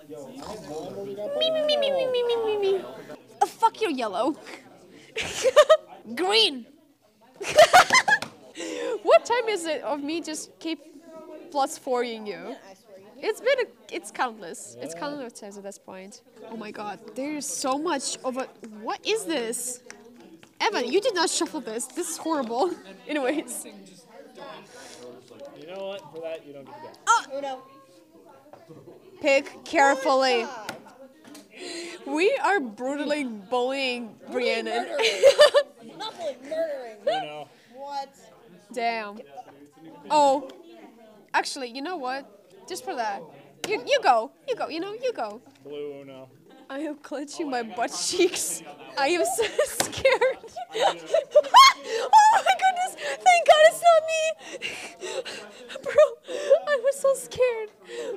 Me, 0.09 1.51
me, 1.51 1.65
me, 1.65 1.77
me, 1.77 1.91
me, 1.91 2.07
me, 2.07 2.23
me, 2.23 2.35
me, 2.45 2.57
me. 2.57 2.85
Oh, 3.41 3.45
fuck 3.45 3.81
your 3.81 3.91
yellow. 3.91 4.35
green. 6.15 6.65
what 9.03 9.25
time 9.25 9.47
is 9.49 9.65
it 9.65 9.81
of 9.83 10.01
me 10.01 10.21
just 10.21 10.57
keep 10.59 10.96
plus 11.51 11.77
four-ing 11.77 12.27
you? 12.27 12.35
I 12.35 12.73
swear 12.73 12.99
you. 12.99 13.05
It's 13.27 13.41
been 13.41 13.59
a, 13.61 13.95
it's 13.95 14.11
countless. 14.11 14.77
It's 14.79 14.93
countless 14.93 15.33
times 15.33 15.57
at 15.57 15.63
this 15.63 15.79
point. 15.79 16.21
Oh 16.49 16.57
my 16.57 16.71
god, 16.71 16.99
there's 17.15 17.47
so 17.47 17.77
much 17.77 18.17
of 18.23 18.37
a. 18.37 18.43
What 18.81 19.05
is 19.05 19.25
this? 19.25 19.81
Evan, 20.59 20.91
you 20.91 20.99
did 21.01 21.13
not 21.15 21.29
shuffle 21.29 21.61
this. 21.61 21.85
This 21.85 22.09
is 22.09 22.17
horrible. 22.17 22.71
Anyways, 23.07 23.65
You 25.59 25.67
know 25.67 25.87
what? 25.87 26.01
For 26.13 26.21
that, 26.21 26.45
you 26.45 26.53
don't 26.53 26.65
get 26.65 26.75
to 26.75 26.81
go. 26.81 26.89
Ah! 27.07 27.25
Oh 27.33 27.39
no. 27.39 27.61
pick 29.21 29.63
carefully. 29.65 30.45
We 32.05 32.35
are 32.43 32.59
brutally 32.59 33.23
bullying 33.25 34.15
Briannon. 34.31 34.87
Not 35.97 36.17
like 36.19 36.41
murdering. 36.43 36.97
You 37.05 37.13
know. 37.13 37.47
What? 37.73 38.09
Damn. 38.73 39.19
Oh, 40.11 40.49
actually, 41.37 41.69
you 41.69 41.81
know 41.81 41.95
what? 41.97 42.25
Just 42.67 42.83
for 42.83 42.95
that, 42.95 43.21
you 43.67 43.81
you 43.85 43.99
go, 44.01 44.31
you 44.47 44.55
go. 44.55 44.67
You 44.67 44.79
know, 44.79 44.93
you 44.93 45.13
go. 45.13 45.41
Blue 45.63 46.01
Uno. 46.01 46.29
I 46.69 46.79
am 46.79 46.95
clenching 46.97 47.49
my 47.49 47.63
butt 47.63 47.91
cheeks. 48.07 48.61
I 48.97 49.07
am 49.09 49.23
so 49.23 49.43
scared. 49.85 50.37
oh 50.75 52.39
my 52.47 52.55
goodness! 52.63 52.93
Thank 53.25 53.41
God 53.51 53.61
it's 53.69 53.81
not 53.89 54.01
me, 54.11 54.23
bro. 55.83 56.05
I 56.67 56.69
was 56.83 56.95
so 56.99 57.13
scared. 57.13 57.69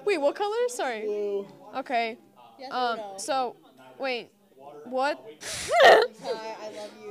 Wait, 0.05 0.19
what 0.19 0.35
color? 0.35 0.69
Sorry. 0.69 1.03
Blue. 1.03 1.47
Okay. 1.77 2.19
Yes 2.59 2.71
or 2.73 2.77
Um. 2.77 2.97
no? 2.97 3.15
So, 3.19 3.57
wait. 3.99 4.31
What? 4.85 5.23
Hi, 5.83 6.03
I 6.65 6.67
love 6.77 6.91
you. 7.00 7.11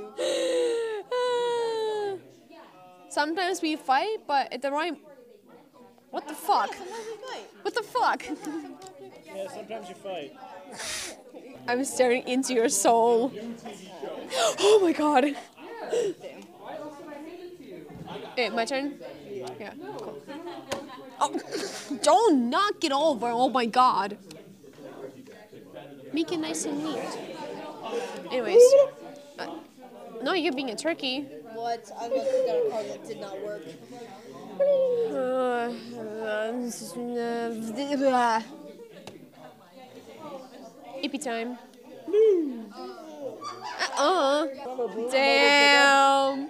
Sometimes 3.08 3.62
we 3.62 3.76
fight, 3.76 4.18
but 4.26 4.52
at 4.52 4.60
the 4.62 4.70
right. 4.70 4.94
What 6.10 6.26
the 6.26 6.34
fuck? 6.34 6.74
Sometimes 6.74 7.06
we 7.06 7.16
fight. 7.28 7.46
What 7.62 7.74
the 7.74 7.82
fuck? 7.82 8.24
Yeah, 9.26 9.48
sometimes 9.48 9.88
you 9.88 9.94
fight. 9.94 10.36
I'm 11.68 11.84
staring 11.84 12.26
into 12.26 12.52
your 12.54 12.68
soul. 12.68 13.32
Oh 14.58 14.80
my 14.82 14.92
god. 14.92 15.36
Eh, 18.36 18.48
my 18.50 18.64
turn? 18.64 18.94
Yeah, 19.30 19.72
cool. 19.74 20.22
Oh, 21.20 21.38
don't 22.02 22.50
knock 22.50 22.82
it 22.82 22.92
over. 22.92 23.28
Oh 23.28 23.48
my 23.48 23.66
god. 23.66 24.16
Make 26.12 26.32
it 26.32 26.38
nice 26.38 26.64
and 26.64 26.82
neat. 26.82 26.98
Anyways. 28.30 28.62
Uh, 29.38 29.46
no, 30.22 30.32
you're 30.32 30.52
being 30.52 30.70
a 30.70 30.76
turkey. 30.76 31.20
What? 31.54 31.90
I 32.00 32.08
must 32.08 32.30
have 32.30 32.46
got 32.46 32.56
a 32.56 32.70
card 32.70 32.86
that 32.86 33.06
did 33.06 33.20
not 33.20 33.40
work. 33.44 33.62
Ippy 41.02 41.18
time. 41.18 41.58
Uh-uh. 43.98 44.46
Damn. 45.10 46.48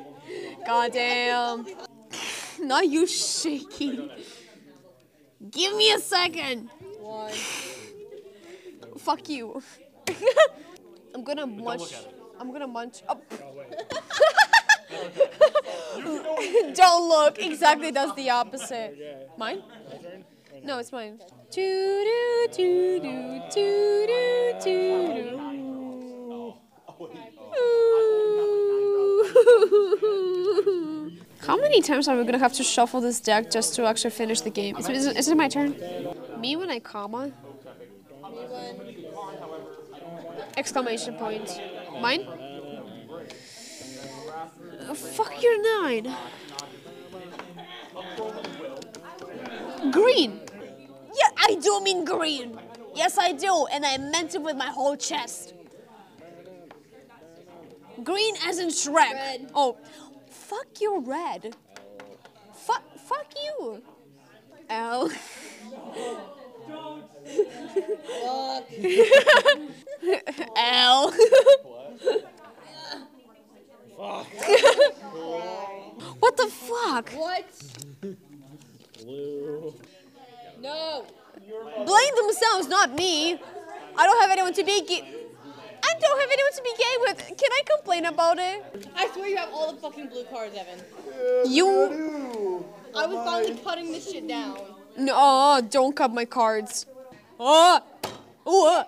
God 0.66 0.92
damn. 0.92 1.66
Not 2.60 2.88
you 2.88 3.06
shaking. 3.06 4.10
Give 5.50 5.76
me 5.76 5.92
a 5.92 6.00
second. 6.00 6.68
One. 6.98 7.32
Fuck 8.98 9.28
you. 9.28 9.62
I'm 11.14 11.22
gonna 11.22 11.46
munch. 11.46 11.94
I'm 12.40 12.50
gonna 12.50 12.66
munch. 12.66 13.02
Oh. 13.08 13.20
Don't 16.74 17.08
look. 17.08 17.38
Exactly, 17.38 17.90
that's 17.90 18.14
the 18.14 18.30
opposite. 18.30 19.30
Mine? 19.36 19.62
No, 20.64 20.78
it's 20.78 20.92
mine. 20.92 21.20
Doo 21.50 22.04
doo 22.04 22.48
doo 22.56 23.00
doo 23.00 23.40
doo 23.54 24.06
doo 24.06 24.56
doo 24.64 25.30
doo. 25.30 25.40
How 31.40 31.56
many 31.56 31.80
times 31.80 32.06
are 32.06 32.16
we 32.16 32.24
gonna 32.24 32.38
have 32.38 32.52
to 32.54 32.62
shuffle 32.62 33.00
this 33.00 33.20
deck 33.20 33.50
just 33.50 33.74
to 33.76 33.86
actually 33.86 34.10
finish 34.10 34.40
the 34.42 34.50
game? 34.50 34.76
Is, 34.76 34.88
is, 34.88 35.06
is 35.06 35.28
it 35.28 35.36
my 35.36 35.48
turn? 35.48 35.74
Me 36.38 36.56
when 36.56 36.70
I 36.70 36.78
comma? 36.78 37.32
Exclamation 40.56 41.14
point. 41.14 41.60
Mine? 42.00 42.26
Uh, 44.90 44.94
fuck 44.94 45.40
your 45.40 45.82
nine. 45.82 46.12
Green. 49.92 50.40
Yeah, 51.14 51.30
I 51.36 51.54
do 51.62 51.80
mean 51.80 52.04
green. 52.04 52.58
Yes, 52.96 53.16
I 53.16 53.30
do, 53.30 53.66
and 53.70 53.86
I 53.86 53.98
meant 53.98 54.34
it 54.34 54.42
with 54.42 54.56
my 54.56 54.66
whole 54.66 54.96
chest. 54.96 55.54
Green 58.02 58.34
as 58.44 58.58
in 58.58 58.68
Shrek. 58.68 59.12
Red. 59.12 59.52
Oh, 59.54 59.76
fuck 60.28 60.80
your 60.80 61.00
red. 61.00 61.54
Fuck, 62.52 62.82
fuck 62.98 63.32
you. 63.36 63.82
L. 64.68 65.08
Fuck. 68.24 68.66
L. 70.56 71.12
what 76.20 76.36
the 76.36 76.46
fuck? 76.46 77.10
What? 77.10 77.44
No. 80.60 81.04
Blame 81.84 82.14
themselves, 82.16 82.68
not 82.80 82.96
me. 82.96 83.38
I 83.96 84.06
don't 84.06 84.20
have 84.22 84.30
anyone 84.30 84.54
to 84.54 84.64
be 84.64 84.80
gay. 84.86 85.02
I 85.82 85.92
don't 86.00 86.20
have 86.20 86.30
anyone 86.36 86.54
to 86.58 86.62
be 86.62 86.74
gay 86.78 86.94
with. 87.00 87.16
Can 87.40 87.50
I 87.58 87.62
complain 87.74 88.04
about 88.06 88.38
it? 88.38 88.88
I 88.96 89.08
swear 89.12 89.28
you 89.28 89.36
have 89.36 89.50
all 89.52 89.72
the 89.72 89.80
fucking 89.80 90.08
blue 90.08 90.24
cards, 90.24 90.56
Evan. 90.56 90.78
You. 91.50 92.64
I 92.96 93.06
was 93.06 93.18
finally 93.26 93.54
cutting 93.62 93.92
this 93.92 94.10
shit 94.10 94.26
down. 94.26 94.58
No, 94.96 95.60
don't 95.68 95.94
cut 95.94 96.12
my 96.12 96.24
cards. 96.24 96.86
Oh. 97.38 97.80
Ooh, 98.48 98.66
uh. 98.66 98.84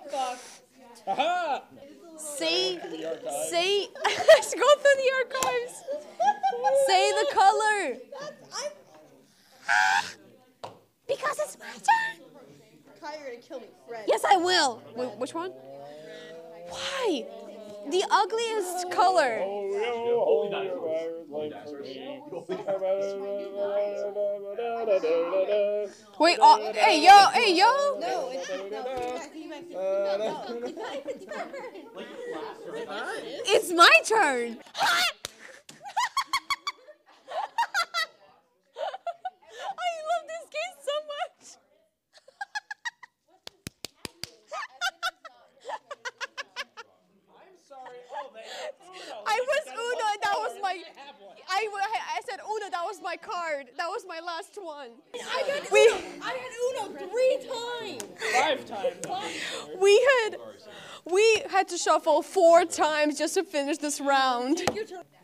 Fuck. 1.05 1.65
Say. 2.17 2.79
Say. 3.49 3.87
Let's 4.05 4.53
go 4.63 4.69
through 4.81 4.97
the 5.03 5.11
archives. 5.19 5.83
Say 6.87 7.11
the 7.11 7.27
color. 7.31 7.97
Because 11.07 11.37
my 11.37 11.42
turn. 11.42 11.42
Kai, 13.03 13.15
you're 13.17 13.25
gonna 13.31 13.37
kill 13.41 13.59
me. 13.59 13.67
Red. 13.89 14.05
Yes, 14.07 14.23
I 14.23 14.37
will. 14.37 14.77
Wh- 14.95 15.19
which 15.19 15.33
one? 15.33 15.51
Why? 16.69 17.25
The 17.89 18.05
ugliest 18.09 18.89
color. 18.91 19.43
Wait, 26.19 26.37
oh, 26.41 26.71
hey, 26.73 27.03
yo, 27.03 27.27
hey, 27.33 27.53
yo. 27.53 27.99
No, 27.99 28.29
it's 28.31 28.47
no. 28.71 28.83
It's 33.45 33.71
my 33.73 33.89
turn. 34.05 34.57
I 34.75 35.03
love 40.09 40.25
this 40.27 40.45
game 40.49 40.75
so 40.79 40.95
much. 41.11 41.57
I 49.25 49.37
was 49.39 49.63
Uno. 49.67 50.05
and 50.13 50.21
That 50.23 50.35
was 50.37 50.53
my. 50.61 50.75
I, 51.49 51.67
wa- 51.71 51.79
I 52.17 52.21
said 52.29 52.39
Uno. 52.43 52.69
That 52.69 52.83
was 52.83 53.01
my 53.13 53.17
card. 53.17 53.67
That 53.77 53.87
was 53.87 54.05
my 54.07 54.19
last 54.25 54.57
one. 54.61 54.89
I 55.13 55.43
got 55.47 55.71
We- 55.71 55.87
Uno. 55.87 55.97
I 56.23 56.33
had 56.43 56.51
Uno 56.67 57.09
three 57.09 57.37
times. 57.53 58.03
Five 58.33 58.65
times. 58.65 59.77
We 59.79 60.07
had 60.09 60.37
we 61.05 61.43
had 61.49 61.67
to 61.69 61.77
shuffle 61.77 62.21
four 62.21 62.65
times 62.65 63.17
just 63.17 63.33
to 63.35 63.43
finish 63.43 63.77
this 63.77 63.99
round. 63.99 64.61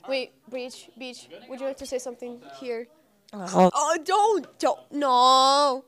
Wait, 0.07 0.33
Beach, 0.51 0.89
Beach, 0.97 1.29
would 1.47 1.59
you 1.59 1.67
like 1.67 1.77
to 1.77 1.85
say 1.85 1.99
something 1.99 2.41
here? 2.59 2.87
Uh-huh. 3.31 3.69
Oh, 3.73 3.97
don't, 4.03 4.59
don't, 4.59 4.79
no. 4.91 5.85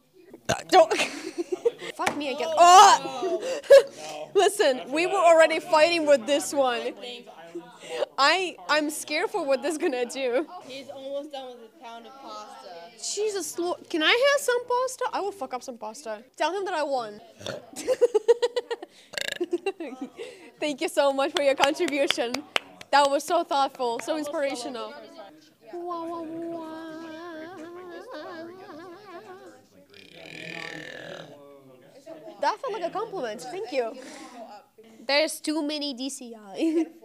Don't. 0.70 0.94
Fuck 1.96 2.16
me 2.16 2.32
again. 2.34 2.48
Oh! 2.52 3.42
oh. 3.44 4.30
Listen, 4.36 4.92
we 4.92 5.08
were 5.08 5.14
already 5.14 5.60
fighting 5.60 6.06
with 6.06 6.26
this 6.26 6.54
one. 6.54 6.94
I, 8.17 8.56
I'm 8.69 8.89
scared 8.89 9.30
for 9.30 9.45
what 9.45 9.62
this 9.62 9.77
gonna 9.77 10.06
do. 10.06 10.47
He's 10.65 10.89
almost 10.89 11.32
done 11.32 11.47
with 11.47 11.62
his 11.62 11.71
pound 11.82 12.06
of 12.06 12.13
pasta. 12.21 13.15
Jesus 13.15 13.58
Lord, 13.58 13.89
can 13.89 14.04
I 14.04 14.10
have 14.10 14.41
some 14.41 14.67
pasta? 14.67 15.06
I 15.13 15.21
will 15.21 15.32
fuck 15.32 15.54
up 15.54 15.63
some 15.63 15.77
pasta. 15.77 16.23
Tell 16.36 16.56
him 16.56 16.65
that 16.65 16.73
I 16.73 16.84
won. 16.84 17.19
Thank 20.60 20.82
you 20.82 20.89
so 20.89 21.12
much 21.12 21.32
for 21.34 21.41
your 21.41 21.56
contribution. 21.56 22.34
That 22.91 23.10
was 23.10 23.23
so 23.23 23.43
thoughtful, 23.43 23.99
so 23.99 24.17
inspirational. 24.17 24.93
That 32.41 32.60
felt 32.60 32.73
like 32.73 32.84
a 32.84 32.89
compliment. 32.89 33.41
Thank 33.41 33.71
you. 33.71 33.93
There's 35.08 35.39
too 35.39 35.63
many 35.63 35.95
DCI. 35.95 36.88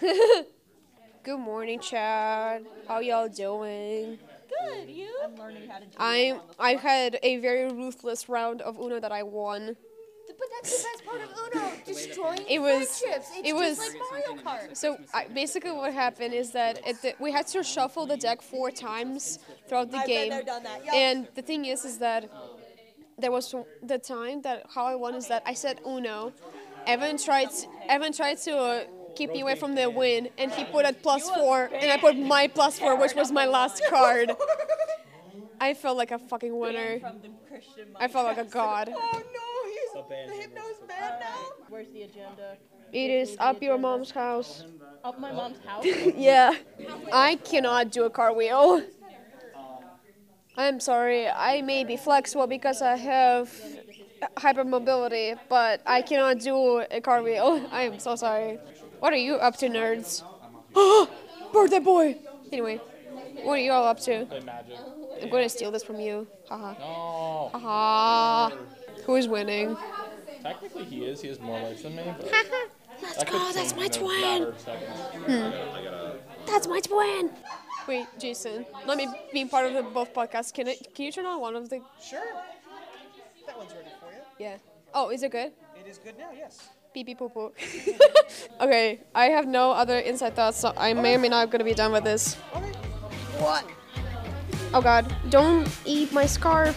Good 1.24 1.38
morning, 1.38 1.80
Chad. 1.80 2.64
How 2.86 3.00
y'all 3.00 3.28
doing? 3.28 4.18
Good, 4.48 4.88
you? 4.88 5.08
I'm 5.24 5.36
learning 5.36 5.68
how 5.68 5.78
to 5.78 5.84
do 5.86 6.40
I 6.58 6.74
had 6.74 7.18
a 7.22 7.38
very 7.38 7.70
ruthless 7.72 8.28
round 8.28 8.60
of 8.62 8.78
Uno 8.78 9.00
that 9.00 9.12
I 9.12 9.22
won. 9.22 9.76
But 10.26 10.46
that's 10.56 10.82
the 10.82 10.88
best 10.92 11.04
part 11.04 11.20
of 11.22 11.30
Uno, 11.54 11.72
destroying 11.86 12.44
It 12.48 12.60
was- 12.60 13.00
friendships. 13.00 13.30
It's 13.36 13.48
it 13.48 13.52
was- 13.54 13.76
just 13.78 13.96
like 14.12 14.26
Mario 14.26 14.42
Kart. 14.42 14.76
So 14.76 14.98
I, 15.12 15.26
basically, 15.26 15.72
what 15.72 15.92
happened 15.92 16.32
is 16.34 16.52
that 16.52 16.80
it, 16.86 17.00
the, 17.02 17.14
we 17.18 17.32
had 17.32 17.46
to 17.48 17.62
shuffle 17.64 18.06
the 18.06 18.16
deck 18.16 18.40
four 18.42 18.70
times 18.70 19.38
throughout 19.68 19.90
the 19.90 19.98
I've 19.98 20.06
been 20.06 20.14
game. 20.16 20.30
there, 20.30 20.42
done 20.44 20.62
that. 20.62 20.84
Yup. 20.84 20.94
And 20.94 21.28
the 21.34 21.42
thing 21.42 21.64
is, 21.64 21.84
is 21.84 21.98
that 21.98 22.30
there 23.18 23.32
was 23.32 23.52
the 23.82 23.98
time 23.98 24.42
that 24.42 24.66
how 24.74 24.86
I 24.86 24.94
won 24.94 25.14
is 25.16 25.26
that 25.28 25.42
I 25.44 25.54
said 25.54 25.80
Uno. 25.86 26.32
Evan 26.86 27.18
tried 27.18 27.48
Evan 27.88 28.12
tried 28.12 28.38
to 28.38 28.56
uh, 28.56 28.84
keep 29.18 29.32
me 29.32 29.40
away 29.40 29.56
from 29.56 29.74
the 29.74 29.90
win, 29.90 30.28
and 30.38 30.52
he 30.52 30.64
put 30.64 30.84
at 30.84 31.02
plus 31.02 31.28
four, 31.28 31.68
and 31.74 31.90
I 31.90 31.96
put 31.96 32.16
my 32.16 32.46
plus 32.46 32.78
four, 32.78 32.96
which 32.96 33.14
was 33.14 33.32
my 33.32 33.46
last 33.46 33.82
card. 33.90 34.30
I 35.60 35.74
felt 35.74 35.96
like 35.96 36.12
a 36.12 36.20
fucking 36.20 36.56
winner. 36.56 37.00
I 37.98 38.06
felt 38.06 38.26
like 38.26 38.38
a 38.38 38.44
god. 38.44 38.86
Oh 38.96 39.22
no, 39.38 39.48
he's 39.74 40.28
the 40.28 40.36
hypno's 40.42 40.80
mad 40.86 41.18
now. 41.20 41.66
Where's 41.68 41.90
the 41.90 42.02
agenda? 42.02 42.56
It 42.92 43.10
is 43.10 43.36
up 43.40 43.60
your 43.60 43.76
mom's 43.76 44.12
house. 44.12 44.64
Up 45.02 45.18
my 45.18 45.32
mom's 45.32 45.58
house. 45.66 45.84
Yeah. 46.16 46.54
I 47.12 47.36
cannot 47.36 47.90
do 47.90 48.04
a 48.04 48.10
cartwheel. 48.10 48.82
I'm 50.56 50.80
sorry. 50.80 51.28
I 51.28 51.62
may 51.62 51.84
be 51.84 51.96
flexible 51.96 52.46
because 52.46 52.80
I 52.82 52.96
have 52.96 53.52
hypermobility, 54.36 55.38
but 55.48 55.82
I 55.86 56.02
cannot 56.02 56.40
do 56.40 56.80
a 56.80 57.00
car 57.00 57.18
cartwheel. 57.18 57.68
I 57.70 57.82
am 57.82 57.98
so 57.98 58.16
sorry. 58.16 58.58
What 59.00 59.12
are 59.12 59.16
you 59.16 59.34
up 59.36 59.56
to, 59.58 59.68
nerds? 59.68 60.22
Birthday 61.52 61.78
boy! 61.78 62.16
Anyway, 62.52 62.80
What 63.42 63.54
are 63.54 63.58
you 63.62 63.72
all 63.72 63.84
up 63.84 64.00
to? 64.00 64.26
Play 64.26 64.40
magic. 64.40 64.76
I'm 65.22 65.28
going 65.30 65.42
to 65.44 65.48
steal 65.48 65.70
this 65.70 65.82
from 65.84 66.00
you. 66.00 66.26
Haha. 66.48 66.72
No. 66.78 67.50
Haha. 67.58 68.56
Who 69.04 69.16
is 69.16 69.28
winning? 69.28 69.76
Technically, 70.42 70.84
he 70.84 71.04
is. 71.04 71.20
He 71.20 71.28
has 71.28 71.40
more 71.40 71.60
life 71.60 71.82
than 71.82 71.96
me. 71.96 72.02
But 72.16 72.32
Let's 73.02 73.24
go. 73.24 73.52
That's 73.52 73.74
my 73.76 73.88
twin. 73.88 74.20
matter 74.20 74.48
of 74.50 74.58
seconds. 74.60 75.00
Hmm. 75.26 76.46
That's 76.46 76.66
my 76.66 76.80
twin. 76.80 77.30
Wait, 77.86 78.06
Jason. 78.18 78.66
Let 78.86 78.98
me 78.98 79.08
be 79.32 79.44
part 79.44 79.66
of 79.66 79.72
the 79.74 79.82
both 79.82 80.12
podcasts. 80.14 80.52
Can 80.52 80.68
it? 80.68 80.94
Can 80.94 81.04
you 81.06 81.12
turn 81.12 81.26
on 81.26 81.40
one 81.40 81.56
of 81.56 81.68
the? 81.70 81.80
Sure. 82.02 82.20
That 83.46 83.56
one's 83.56 83.72
ready 83.72 83.88
for 84.00 84.12
you. 84.12 84.20
Yeah. 84.38 84.58
Oh, 84.94 85.10
is 85.10 85.22
it 85.22 85.32
good? 85.32 85.52
It 85.78 85.88
is 85.88 85.98
good 85.98 86.18
now, 86.18 86.30
yes. 86.36 86.68
Pee 86.98 87.04
pee 87.04 87.14
poo 87.14 87.28
poo. 87.28 87.52
okay, 88.60 88.98
I 89.14 89.26
have 89.26 89.46
no 89.46 89.70
other 89.70 90.00
inside 90.00 90.34
thoughts, 90.34 90.58
so 90.58 90.74
I 90.76 90.94
may 90.94 91.14
or 91.14 91.20
may 91.20 91.28
not 91.28 91.48
gonna 91.48 91.62
be 91.62 91.72
done 91.72 91.92
with 91.92 92.02
this. 92.02 92.34
What? 93.38 93.64
Oh 94.74 94.82
God! 94.82 95.06
Don't 95.30 95.70
eat 95.84 96.10
my 96.10 96.26
scarf. 96.26 96.74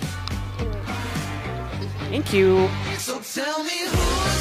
Thank 2.14 2.32
you. 2.34 2.70
So 3.00 3.18
tell 3.20 3.64
me 3.64 3.90
who 3.90 4.41